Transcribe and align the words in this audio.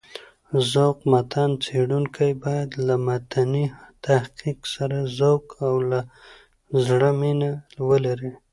ذوق 0.71 0.99
متن 1.11 1.51
څېړونکی 1.63 2.31
باید 2.43 2.69
له 2.87 2.95
متني 3.05 3.65
تحقيق 4.05 4.59
سره 4.75 4.97
ذوق 5.17 5.45
او 5.67 5.73
له 5.89 5.99
زړه 6.85 7.09
مينه 7.21 7.49
ولري. 7.89 8.31